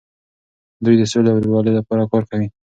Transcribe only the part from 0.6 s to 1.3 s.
دوی د سولې